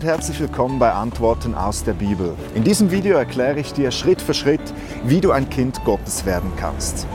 und 0.00 0.06
herzlich 0.06 0.40
willkommen 0.40 0.78
bei 0.78 0.90
Antworten 0.92 1.54
aus 1.54 1.84
der 1.84 1.92
Bibel. 1.92 2.34
In 2.54 2.64
diesem 2.64 2.90
Video 2.90 3.18
erkläre 3.18 3.60
ich 3.60 3.74
dir 3.74 3.90
Schritt 3.90 4.22
für 4.22 4.32
Schritt, 4.32 4.62
wie 5.04 5.20
du 5.20 5.30
ein 5.30 5.50
Kind 5.50 5.84
Gottes 5.84 6.24
werden 6.24 6.50
kannst. 6.56 7.06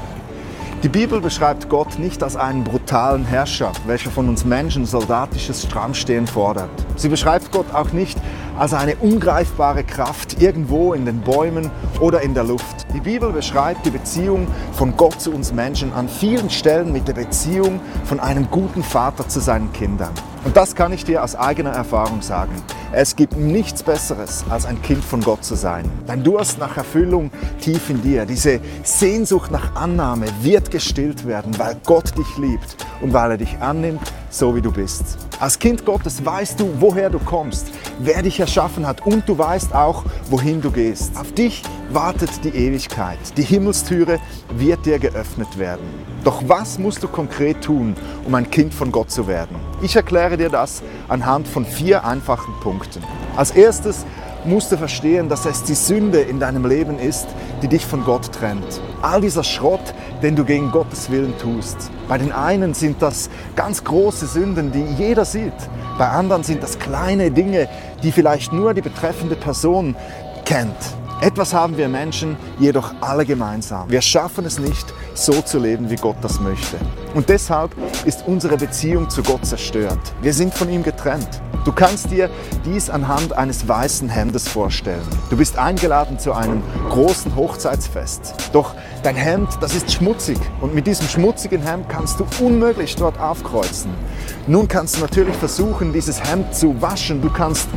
Die 0.83 0.89
Bibel 0.89 1.19
beschreibt 1.19 1.67
Gott 1.67 1.97
nicht 1.97 2.21
als 2.21 2.35
einen 2.35 2.63
brutalen 2.63 3.25
Herrscher, 3.25 3.71
welcher 3.87 4.11
von 4.11 4.29
uns 4.29 4.45
Menschen 4.45 4.85
soldatisches 4.85 5.63
Strammstehen 5.63 6.27
fordert. 6.27 6.69
Sie 6.95 7.09
beschreibt 7.09 7.51
Gott 7.51 7.73
auch 7.73 7.91
nicht 7.91 8.19
als 8.55 8.75
eine 8.75 8.97
ungreifbare 8.97 9.83
Kraft 9.83 10.39
irgendwo 10.39 10.93
in 10.93 11.07
den 11.07 11.21
Bäumen 11.21 11.71
oder 11.99 12.21
in 12.21 12.35
der 12.35 12.43
Luft. 12.43 12.85
Die 12.93 13.01
Bibel 13.01 13.31
beschreibt 13.31 13.83
die 13.87 13.89
Beziehung 13.89 14.45
von 14.73 14.95
Gott 14.95 15.19
zu 15.19 15.31
uns 15.31 15.51
Menschen 15.51 15.91
an 15.91 16.07
vielen 16.07 16.51
Stellen 16.51 16.93
mit 16.93 17.07
der 17.07 17.13
Beziehung 17.13 17.79
von 18.03 18.19
einem 18.19 18.47
guten 18.51 18.83
Vater 18.83 19.27
zu 19.27 19.39
seinen 19.39 19.73
Kindern. 19.73 20.13
Und 20.45 20.55
das 20.55 20.75
kann 20.75 20.93
ich 20.93 21.03
dir 21.03 21.23
aus 21.23 21.35
eigener 21.35 21.71
Erfahrung 21.71 22.21
sagen. 22.21 22.53
Es 22.91 23.15
gibt 23.15 23.35
nichts 23.35 23.81
Besseres, 23.81 24.45
als 24.47 24.67
ein 24.67 24.79
Kind 24.83 25.03
von 25.03 25.19
Gott 25.21 25.43
zu 25.43 25.55
sein. 25.55 25.89
Dein 26.05 26.23
Durst 26.23 26.59
nach 26.59 26.77
Erfüllung 26.77 27.31
tief 27.59 27.89
in 27.89 28.03
dir, 28.03 28.27
diese 28.27 28.59
Sehnsucht 28.83 29.49
nach 29.49 29.75
Annahme 29.75 30.27
wird 30.41 30.69
gestillt 30.69 31.25
werden, 31.25 31.57
weil 31.57 31.75
Gott 31.83 32.15
dich 32.15 32.37
liebt 32.37 32.77
und 33.01 33.11
weil 33.11 33.31
er 33.31 33.37
dich 33.37 33.57
annimmt, 33.59 34.13
so 34.29 34.55
wie 34.55 34.61
du 34.61 34.71
bist. 34.71 35.17
Als 35.39 35.57
Kind 35.57 35.83
Gottes 35.83 36.23
weißt 36.23 36.59
du, 36.59 36.69
woher 36.79 37.09
du 37.09 37.17
kommst, 37.17 37.71
wer 37.97 38.21
dich 38.21 38.39
erschaffen 38.39 38.85
hat 38.85 39.03
und 39.03 39.27
du 39.27 39.37
weißt 39.37 39.73
auch, 39.73 40.03
wohin 40.29 40.61
du 40.61 40.69
gehst. 40.69 41.17
Auf 41.17 41.33
dich 41.33 41.63
wartet 41.89 42.43
die 42.43 42.49
Ewigkeit. 42.49 43.17
Die 43.35 43.43
Himmelstüre 43.43 44.19
wird 44.55 44.85
dir 44.85 44.99
geöffnet 44.99 45.57
werden. 45.57 45.85
Doch 46.23 46.43
was 46.47 46.77
musst 46.77 47.01
du 47.01 47.07
konkret 47.07 47.61
tun, 47.61 47.95
um 48.25 48.35
ein 48.35 48.49
Kind 48.49 48.73
von 48.73 48.91
Gott 48.91 49.09
zu 49.09 49.27
werden? 49.27 49.55
Ich 49.81 49.95
erkläre 49.95 50.37
dir 50.37 50.49
das 50.49 50.81
anhand 51.09 51.47
von 51.47 51.65
vier 51.65 52.05
einfachen 52.05 52.53
Punkten. 52.61 53.03
Als 53.35 53.51
erstes 53.51 54.05
musst 54.45 54.71
du 54.71 54.77
verstehen, 54.77 55.27
dass 55.27 55.45
es 55.45 55.63
die 55.63 55.73
Sünde 55.73 56.21
in 56.21 56.39
deinem 56.39 56.65
Leben 56.65 56.97
ist, 56.97 57.27
die 57.61 57.67
dich 57.67 57.85
von 57.85 58.03
Gott 58.05 58.31
trennt. 58.31 58.81
All 59.01 59.21
dieser 59.21 59.43
Schrott, 59.43 59.93
den 60.21 60.35
du 60.35 60.45
gegen 60.45 60.71
Gottes 60.71 61.09
Willen 61.09 61.37
tust. 61.37 61.91
Bei 62.07 62.17
den 62.17 62.31
einen 62.31 62.73
sind 62.73 63.01
das 63.01 63.29
ganz 63.55 63.83
große 63.83 64.27
Sünden, 64.27 64.71
die 64.71 64.85
jeder 64.97 65.25
sieht. 65.25 65.53
Bei 65.97 66.07
anderen 66.09 66.43
sind 66.43 66.63
das 66.63 66.79
kleine 66.79 67.31
Dinge, 67.31 67.67
die 68.03 68.11
vielleicht 68.11 68.53
nur 68.53 68.73
die 68.73 68.81
betreffende 68.81 69.35
Person 69.35 69.95
kennt. 70.45 70.75
Etwas 71.25 71.55
haben 71.55 71.75
wir 71.75 71.89
Menschen 71.89 72.37
jedoch 72.59 72.93
alle 73.01 73.25
gemeinsam. 73.25 73.89
Wir 73.89 74.01
schaffen 74.01 74.45
es 74.45 74.59
nicht, 74.59 74.93
so 75.15 75.41
zu 75.41 75.57
leben, 75.57 75.89
wie 75.89 75.95
Gott 75.95 76.17
das 76.21 76.39
möchte. 76.39 76.77
Und 77.15 77.29
deshalb 77.29 77.71
ist 78.05 78.27
unsere 78.27 78.57
Beziehung 78.57 79.09
zu 79.09 79.23
Gott 79.23 79.43
zerstört. 79.43 79.97
Wir 80.21 80.33
sind 80.33 80.53
von 80.53 80.69
ihm 80.69 80.83
getrennt. 80.83 81.41
Du 81.65 81.71
kannst 81.71 82.11
dir 82.11 82.29
dies 82.63 82.91
anhand 82.91 83.33
eines 83.33 83.67
weißen 83.67 84.07
Hemdes 84.07 84.47
vorstellen. 84.47 85.01
Du 85.31 85.37
bist 85.37 85.57
eingeladen 85.57 86.19
zu 86.19 86.31
einem 86.31 86.61
großen 86.91 87.35
Hochzeitsfest. 87.35 88.35
Doch 88.53 88.75
dein 89.01 89.15
Hemd, 89.15 89.49
das 89.61 89.73
ist 89.73 89.91
schmutzig 89.91 90.37
und 90.61 90.75
mit 90.75 90.85
diesem 90.85 91.07
schmutzigen 91.07 91.63
Hemd 91.63 91.89
kannst 91.89 92.19
du 92.19 92.27
unmöglich 92.39 92.97
dort 92.97 93.19
aufkreuzen. 93.19 93.89
Nun 94.45 94.67
kannst 94.67 94.97
du 94.97 95.01
natürlich 95.01 95.35
versuchen, 95.37 95.91
dieses 95.91 96.23
Hemd 96.23 96.53
zu 96.53 96.79
waschen. 96.83 97.19
Du 97.19 97.31
kannst 97.31 97.67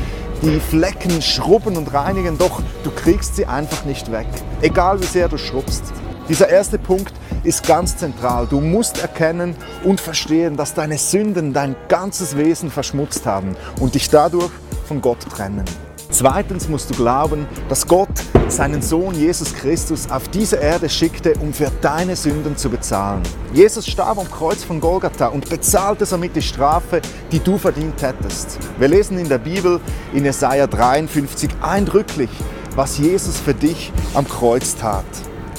die 0.43 0.61
Flecken 0.61 1.21
schrubben 1.23 1.77
und 1.77 1.93
reinigen, 1.93 2.39
doch 2.39 2.63
du 2.85 2.91
kriegst 2.91 3.37
sie 3.37 3.47
einfach 3.47 3.85
nicht 3.85 4.13
weg, 4.13 4.27
egal 4.63 5.01
wie 5.01 5.07
sehr 5.07 5.29
du 5.29 5.39
schrubbst. 5.39 5.85
Dieser 6.29 6.49
erste 6.49 6.79
Punkt 6.79 7.13
ist 7.43 7.67
ganz 7.67 7.97
zentral. 7.97 8.47
Du 8.47 8.61
musst 8.61 9.01
erkennen 9.01 9.57
und 9.83 10.01
verstehen, 10.01 10.57
dass 10.57 10.75
deine 10.75 10.99
Sünden 10.99 11.55
dein 11.55 11.75
ganzes 11.89 12.37
Wesen 12.37 12.71
verschmutzt 12.71 13.25
haben 13.25 13.57
und 13.81 13.95
dich 13.95 14.11
dadurch 14.11 14.53
von 14.87 15.01
Gott 15.01 15.21
trennen. 15.21 15.65
Zweitens 16.11 16.69
musst 16.69 16.89
du 16.91 16.95
glauben, 16.95 17.47
dass 17.69 17.87
Gott 17.87 18.09
seinen 18.49 18.81
Sohn 18.81 19.15
Jesus 19.15 19.53
Christus 19.55 20.11
auf 20.11 20.27
diese 20.29 20.57
Erde 20.57 20.89
schickte, 20.89 21.35
um 21.41 21.53
für 21.53 21.71
deine 21.83 22.17
Sünden 22.17 22.57
zu 22.57 22.71
bezahlen. 22.71 23.23
Jesus 23.53 23.87
starb 23.87 24.19
am 24.19 24.31
Kreuz 24.31 24.65
von 24.65 24.81
Golgatha 24.81 25.27
und 25.27 25.49
bezahlte 25.51 26.07
somit 26.07 26.35
die 26.35 26.43
Strafe, 26.43 27.03
die 27.31 27.41
du 27.41 27.59
verdient 27.59 28.01
hättest. 28.01 28.59
Wir 28.79 28.89
lesen 28.89 29.19
in 29.19 29.29
der 29.29 29.39
Bibel 29.39 29.81
in 30.15 30.25
Jesaja 30.25 30.67
53 30.67 31.51
eindrücklich, 31.61 32.31
was 32.75 32.97
Jesus 32.97 33.39
für 33.39 33.55
dich 33.55 33.93
am 34.15 34.27
Kreuz 34.27 34.77
tat. 34.77 35.05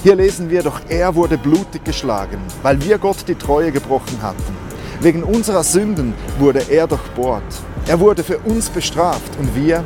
Hier 0.02 0.16
lesen 0.16 0.50
wir, 0.50 0.64
doch 0.64 0.82
er 0.90 1.14
wurde 1.14 1.38
blutig 1.38 1.84
geschlagen, 1.84 2.40
weil 2.64 2.82
wir 2.84 2.98
Gott 2.98 3.28
die 3.28 3.36
Treue 3.36 3.72
gebrochen 3.72 4.22
hatten. 4.22 4.58
Wegen 5.02 5.24
unserer 5.24 5.64
Sünden 5.64 6.14
wurde 6.40 6.64
er 6.70 6.88
durchbohrt. 6.88 7.44
Er 7.90 8.00
wurde 8.00 8.24
für 8.24 8.38
uns 8.38 8.70
bestraft 8.70 9.32
und 9.40 9.56
wir, 9.56 9.84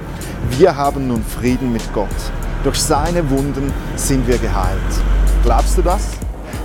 wir 0.58 0.76
haben 0.76 1.08
nun 1.08 1.24
Frieden 1.24 1.72
mit 1.72 1.94
Gott. 1.94 2.10
Durch 2.66 2.76
seine 2.76 3.30
Wunden 3.30 3.72
sind 3.96 4.28
wir 4.28 4.38
geheilt. 4.40 4.82
Glaubst 5.42 5.78
du 5.78 5.82
das? 5.84 6.10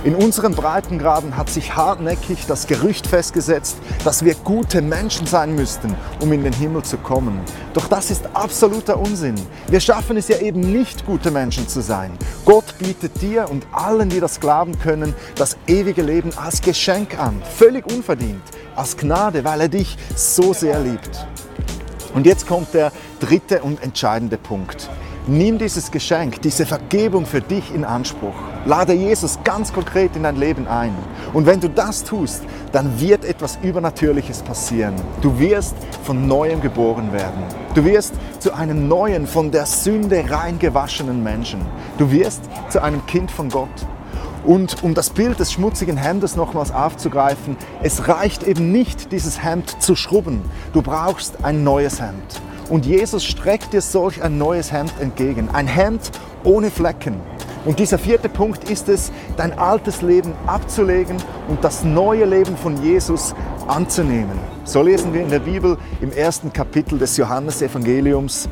In 0.05 0.15
unseren 0.15 0.55
Breitengraden 0.55 1.35
hat 1.35 1.49
sich 1.49 1.75
hartnäckig 1.75 2.45
das 2.47 2.67
Gerücht 2.67 3.05
festgesetzt, 3.05 3.75
dass 4.05 4.23
wir 4.23 4.33
gute 4.33 4.81
Menschen 4.81 5.27
sein 5.27 5.53
müssten, 5.53 5.93
um 6.21 6.31
in 6.31 6.41
den 6.41 6.53
Himmel 6.53 6.83
zu 6.83 6.95
kommen. 6.97 7.41
Doch 7.73 7.89
das 7.89 8.09
ist 8.09 8.29
absoluter 8.33 8.97
Unsinn. 8.97 9.35
Wir 9.67 9.81
schaffen 9.81 10.15
es 10.15 10.29
ja 10.29 10.37
eben 10.37 10.61
nicht, 10.61 11.05
gute 11.05 11.31
Menschen 11.31 11.67
zu 11.67 11.81
sein. 11.81 12.17
Gott 12.45 12.77
bietet 12.77 13.21
dir 13.21 13.49
und 13.51 13.67
allen, 13.73 14.07
die 14.07 14.21
das 14.21 14.39
glauben 14.39 14.79
können, 14.79 15.13
das 15.35 15.57
ewige 15.67 16.01
Leben 16.01 16.31
als 16.37 16.61
Geschenk 16.61 17.19
an, 17.19 17.41
völlig 17.57 17.85
unverdient, 17.91 18.43
als 18.77 18.95
Gnade, 18.95 19.43
weil 19.43 19.59
er 19.59 19.69
dich 19.69 19.97
so 20.15 20.53
sehr 20.53 20.79
liebt. 20.79 21.27
Und 22.13 22.25
jetzt 22.25 22.47
kommt 22.47 22.73
der 22.73 22.93
dritte 23.19 23.61
und 23.63 23.83
entscheidende 23.83 24.37
Punkt. 24.37 24.89
Nimm 25.31 25.59
dieses 25.59 25.91
Geschenk, 25.91 26.41
diese 26.41 26.65
Vergebung 26.65 27.23
für 27.23 27.39
dich 27.39 27.71
in 27.71 27.85
Anspruch. 27.85 28.33
Lade 28.65 28.93
Jesus 28.93 29.37
ganz 29.43 29.71
konkret 29.71 30.15
in 30.15 30.23
dein 30.23 30.37
Leben 30.37 30.67
ein. 30.67 30.95
Und 31.33 31.45
wenn 31.45 31.59
du 31.59 31.69
das 31.69 32.03
tust, 32.03 32.41
dann 32.71 32.99
wird 32.99 33.23
etwas 33.25 33.59
Übernatürliches 33.61 34.41
passieren. 34.41 34.95
Du 35.21 35.37
wirst 35.37 35.75
von 36.03 36.27
neuem 36.27 36.61
geboren 36.61 37.13
werden. 37.13 37.43
Du 37.75 37.85
wirst 37.85 38.15
zu 38.39 38.55
einem 38.55 38.87
neuen, 38.87 39.27
von 39.27 39.51
der 39.51 39.67
Sünde 39.67 40.25
rein 40.31 40.57
gewaschenen 40.57 41.21
Menschen. 41.21 41.61
Du 41.99 42.09
wirst 42.09 42.41
zu 42.69 42.81
einem 42.81 43.05
Kind 43.05 43.29
von 43.29 43.49
Gott. 43.49 43.69
Und 44.47 44.81
um 44.81 44.95
das 44.95 45.11
Bild 45.11 45.39
des 45.39 45.51
schmutzigen 45.51 45.97
Hemdes 45.97 46.37
nochmals 46.37 46.71
aufzugreifen, 46.71 47.55
es 47.83 48.07
reicht 48.07 48.41
eben 48.41 48.71
nicht, 48.71 49.11
dieses 49.11 49.43
Hemd 49.43 49.79
zu 49.79 49.95
schrubben. 49.95 50.41
Du 50.73 50.81
brauchst 50.81 51.45
ein 51.45 51.63
neues 51.63 52.01
Hemd. 52.01 52.41
Und 52.69 52.85
Jesus 52.85 53.25
streckt 53.25 53.73
dir 53.73 53.81
solch 53.81 54.21
ein 54.21 54.37
neues 54.37 54.71
Hemd 54.71 54.93
entgegen. 54.99 55.49
Ein 55.51 55.67
Hemd 55.67 56.11
ohne 56.43 56.69
Flecken. 56.69 57.15
Und 57.65 57.79
dieser 57.79 57.97
vierte 57.97 58.29
Punkt 58.29 58.69
ist 58.69 58.87
es, 58.87 59.11
dein 59.35 59.57
altes 59.57 60.01
Leben 60.01 60.33
abzulegen 60.45 61.17
und 61.49 61.63
das 61.63 61.83
neue 61.83 62.25
Leben 62.25 62.55
von 62.55 62.81
Jesus 62.81 63.35
anzunehmen. 63.67 64.39
So 64.63 64.81
lesen 64.81 65.13
wir 65.13 65.21
in 65.21 65.29
der 65.29 65.39
Bibel 65.39 65.77
im 65.99 66.11
ersten 66.11 66.53
Kapitel 66.53 66.97
des 66.97 67.17
Johannesevangeliums. 67.17 68.47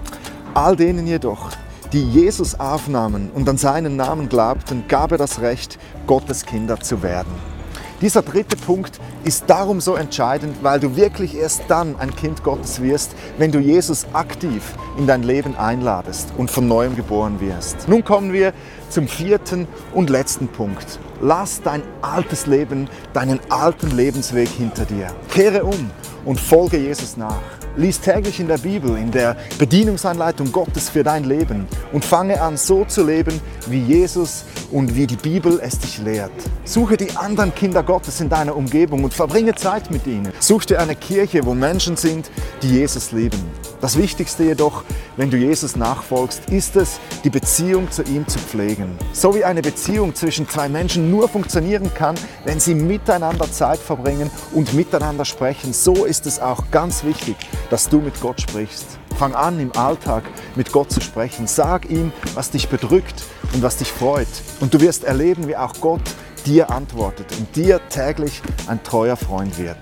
All 0.54 0.76
denen 0.76 1.08
jedoch, 1.08 1.52
die 1.94 2.04
Jesus 2.04 2.60
aufnahmen 2.60 3.32
und 3.34 3.48
an 3.48 3.58
seinen 3.58 3.96
Namen 3.96 4.28
glaubten, 4.28 4.84
gab 4.88 5.12
er 5.12 5.18
das 5.18 5.42
Recht, 5.42 5.80
Gottes 6.06 6.46
Kinder 6.46 6.80
zu 6.80 7.02
werden. 7.02 7.57
Dieser 8.00 8.22
dritte 8.22 8.56
Punkt 8.56 9.00
ist 9.24 9.46
darum 9.48 9.82
so 9.82 9.96
entscheidend, 9.96 10.58
weil 10.62 10.80
du 10.80 10.96
wirklich 10.96 11.36
erst 11.36 11.64
dann 11.68 11.96
ein 12.00 12.16
Kind 12.16 12.44
Gottes 12.44 12.80
wirst, 12.80 13.16
wenn 13.40 13.52
du 13.52 13.58
Jesus 13.58 14.06
aktiv 14.14 14.76
in 15.00 15.08
dein 15.08 15.24
Leben 15.24 15.56
einladest 15.56 16.32
und 16.38 16.52
von 16.52 16.68
neuem 16.68 16.96
geboren 16.96 17.42
wirst. 17.42 17.90
Nun 17.90 18.04
kommen 18.04 18.34
wir 18.34 18.54
zum 18.90 19.08
vierten 19.08 19.68
und 19.94 20.10
letzten 20.10 20.48
Punkt. 20.48 21.00
Lass 21.22 21.62
dein 21.62 21.82
altes 22.02 22.46
Leben, 22.46 22.90
deinen 23.14 23.40
alten 23.50 23.96
Lebensweg 23.96 24.50
hinter 24.50 24.86
dir. 24.86 25.08
Kehre 25.30 25.64
um 25.64 25.90
und 26.26 26.40
folge 26.40 26.78
Jesus 26.78 27.18
nach. 27.18 27.42
Lies 27.76 28.02
täglich 28.02 28.40
in 28.40 28.48
der 28.48 28.58
Bibel, 28.58 28.98
in 28.98 29.12
der 29.12 29.38
Bedienungsanleitung 29.60 30.52
Gottes 30.52 30.90
für 30.90 31.04
dein 31.04 31.24
Leben 31.24 31.68
und 31.94 32.04
fange 32.04 32.42
an, 32.42 32.58
so 32.58 32.86
zu 32.86 33.06
leben, 33.06 33.40
wie 33.68 33.82
Jesus 33.82 34.46
und 34.72 34.96
wie 34.96 35.08
die 35.08 35.16
Bibel 35.16 35.60
es 35.62 35.78
dich 35.80 36.00
lehrt. 36.00 36.32
Suche 36.66 36.98
die 36.98 37.16
anderen 37.16 37.54
Kinder 37.54 37.84
Gottes 37.84 38.20
in 38.20 38.30
deiner 38.30 38.56
Umgebung 38.56 39.04
und 39.04 39.14
verbringe 39.14 39.56
Zeit 39.56 39.92
mit 39.92 40.08
ihnen. 40.08 40.34
Such 40.40 40.66
dir 40.66 40.80
eine 40.80 40.96
Kirche, 40.96 41.46
wo 41.46 41.54
Menschen 41.54 41.96
sind, 41.98 42.30
die 42.62 42.72
Jesus 42.72 43.12
lieben. 43.12 43.40
Das 43.80 43.96
Wichtigste 43.96 44.44
jedoch, 44.44 44.84
wenn 45.18 45.30
du 45.30 45.38
Jesus 45.38 45.76
nachfolgst, 45.76 46.50
ist 46.50 46.76
es, 46.76 47.00
die 47.24 47.30
Beziehung 47.30 47.92
zu 47.92 48.02
ihm 48.02 48.28
zu 48.28 48.40
pflegen. 48.40 48.98
So 49.14 49.36
wie 49.36 49.44
eine 49.44 49.62
Beziehung 49.62 50.16
zwischen 50.16 50.50
zwei 50.50 50.68
Menschen 50.68 51.12
nur 51.12 51.30
funktionieren 51.30 51.94
kann, 51.94 52.16
wenn 52.44 52.60
sie 52.60 52.74
miteinander 52.74 53.52
Zeit 53.52 53.78
verbringen 53.78 54.32
und 54.54 54.74
miteinander 54.74 55.26
sprechen, 55.26 55.74
so 55.74 56.06
ist 56.06 56.26
es 56.26 56.40
auch 56.40 56.72
ganz 56.72 57.04
wichtig, 57.04 57.36
dass 57.70 57.88
du 57.88 58.00
mit 58.00 58.20
Gott 58.20 58.42
sprichst. 58.42 58.98
Fang 59.20 59.36
an, 59.36 59.60
im 59.60 59.72
Alltag 59.76 60.24
mit 60.56 60.72
Gott 60.72 60.92
zu 60.92 61.00
sprechen. 61.00 61.46
Sag 61.46 61.88
ihm, 61.90 62.12
was 62.34 62.50
dich 62.50 62.70
bedrückt 62.70 63.24
und 63.54 63.62
was 63.62 63.78
dich 63.78 63.92
freut. 63.92 64.28
Und 64.60 64.74
du 64.74 64.82
wirst 64.82 65.04
erleben, 65.04 65.48
wie 65.48 65.56
auch 65.56 65.74
Gott 65.82 66.02
dir 66.48 66.72
antwortet 66.72 67.28
und 67.38 67.56
dir 67.56 67.80
täglich 67.90 68.42
ein 68.68 68.82
treuer 68.84 69.18
Freund 69.18 69.60
wird. 69.60 69.78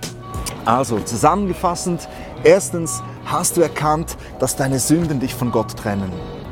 Also 0.65 0.99
zusammengefasst, 0.99 2.09
erstens, 2.43 3.01
Hast 3.25 3.57
du 3.57 3.61
erkannt, 3.61 4.17
dass 4.37 4.55
deine 4.55 4.77
Sünden 4.77 5.19
dich 5.19 5.33
von 5.33 5.51
Gott 5.51 5.75
trennen? 5.75 6.11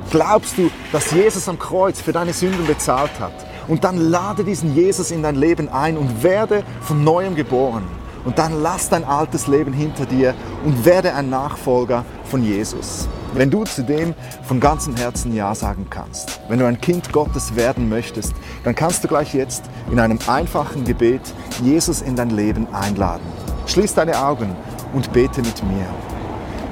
Glaubst 0.09 0.57
du, 0.57 0.71
dass 0.91 1.11
Jesus 1.11 1.47
am 1.47 1.59
Kreuz 1.59 2.01
für 2.01 2.13
deine 2.13 2.33
Sünden 2.33 2.65
bezahlt 2.65 3.19
hat? 3.19 3.33
Und 3.67 3.83
dann 3.83 3.97
lade 3.97 4.43
diesen 4.43 4.75
Jesus 4.75 5.11
in 5.11 5.21
dein 5.21 5.35
Leben 5.35 5.69
ein 5.69 5.97
und 5.97 6.23
werde 6.23 6.63
von 6.81 7.03
neuem 7.03 7.35
geboren. 7.35 7.83
Und 8.25 8.39
dann 8.39 8.63
lass 8.63 8.89
dein 8.89 9.03
altes 9.03 9.45
Leben 9.45 9.71
hinter 9.71 10.07
dir 10.07 10.33
und 10.65 10.83
werde 10.83 11.13
ein 11.13 11.29
Nachfolger 11.29 12.05
von 12.23 12.43
Jesus. 12.43 13.07
Wenn 13.35 13.51
du 13.51 13.65
zu 13.65 13.83
dem 13.83 14.15
von 14.43 14.59
ganzem 14.59 14.95
Herzen 14.95 15.35
Ja 15.35 15.53
sagen 15.53 15.87
kannst, 15.91 16.41
wenn 16.47 16.57
du 16.57 16.65
ein 16.65 16.81
Kind 16.81 17.13
Gottes 17.13 17.55
werden 17.55 17.87
möchtest, 17.87 18.33
dann 18.63 18.73
kannst 18.73 19.03
du 19.03 19.07
gleich 19.07 19.35
jetzt 19.35 19.63
in 19.91 19.99
einem 19.99 20.17
einfachen 20.25 20.85
Gebet 20.85 21.21
Jesus 21.61 22.01
in 22.01 22.15
dein 22.15 22.31
Leben 22.31 22.67
einladen. 22.73 23.25
Schließ 23.67 23.93
deine 23.93 24.25
Augen 24.25 24.55
und 24.93 25.13
bete 25.13 25.41
mit 25.41 25.63
mir. 25.63 25.87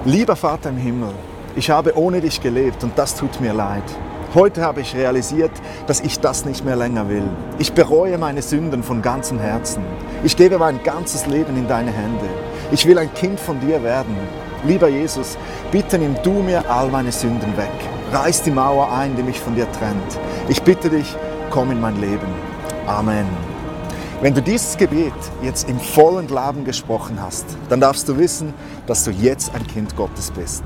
Lieber 0.06 0.36
Vater 0.36 0.70
im 0.70 0.78
Himmel, 0.78 1.12
ich 1.56 1.70
habe 1.70 1.96
ohne 1.96 2.22
dich 2.22 2.42
gelebt 2.42 2.84
und 2.84 2.98
das 2.98 3.16
tut 3.16 3.40
mir 3.40 3.54
leid. 3.54 3.84
Heute 4.34 4.64
habe 4.64 4.82
ich 4.82 4.96
realisiert, 4.96 5.52
dass 5.86 6.00
ich 6.00 6.20
das 6.20 6.44
nicht 6.44 6.66
mehr 6.66 6.76
länger 6.76 7.08
will. 7.08 7.30
Ich 7.60 7.74
bereue 7.74 8.18
meine 8.18 8.42
Sünden 8.42 8.82
von 8.82 9.04
ganzem 9.04 9.38
Herzen. 9.38 9.84
Ich 10.24 10.36
gebe 10.36 10.58
mein 10.58 10.82
ganzes 10.82 11.28
Leben 11.28 11.56
in 11.56 11.68
deine 11.68 11.92
Hände. 11.92 12.26
Ich 12.72 12.88
will 12.88 12.98
ein 12.98 13.14
Kind 13.14 13.40
von 13.40 13.60
dir 13.60 13.84
werden. 13.84 14.16
Lieber 14.66 14.88
Jesus, 14.88 15.38
bitte 15.72 16.00
nimm 16.00 16.16
du 16.24 16.32
mir 16.32 16.68
all 16.68 16.88
meine 16.88 17.12
Sünden 17.12 17.56
weg. 17.56 17.70
Reiß 18.12 18.42
die 18.42 18.52
Mauer 18.52 18.92
ein, 18.92 19.16
die 19.16 19.24
mich 19.24 19.40
von 19.40 19.54
dir 19.54 19.72
trennt. 19.72 20.20
Ich 20.48 20.64
bitte 20.64 20.90
dich, 20.90 21.16
komm 21.52 21.70
in 21.70 21.80
mein 21.80 22.02
Leben. 22.02 22.28
Amen. 22.88 23.51
Wenn 24.22 24.36
du 24.36 24.42
dieses 24.44 24.78
Gebet 24.78 25.14
jetzt 25.42 25.68
im 25.68 25.80
vollen 25.80 26.28
Glauben 26.28 26.64
gesprochen 26.64 27.20
hast, 27.20 27.44
dann 27.70 27.82
darfst 27.82 28.08
du 28.08 28.20
wissen, 28.20 28.54
dass 28.86 29.04
du 29.04 29.10
jetzt 29.10 29.56
ein 29.56 29.66
Kind 29.66 29.96
Gottes 29.96 30.30
bist. 30.30 30.62